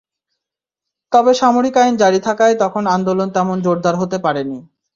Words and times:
তবে 1.11 1.31
সামরিক 1.33 1.75
আইন 1.77 1.93
জারি 1.97 2.19
থাকায় 2.27 2.55
তখন 2.63 2.83
আন্দোলন 2.95 3.27
তেমন 3.35 3.57
জোরদার 3.65 3.95
হতে 4.01 4.17
পারেনি। 4.17 4.59